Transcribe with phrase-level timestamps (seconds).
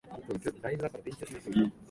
[0.27, 1.71] 高校生のリアルな会話が生々しい